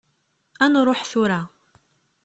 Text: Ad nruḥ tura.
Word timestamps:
Ad 0.63 0.69
nruḥ 0.71 1.01
tura. 1.11 1.41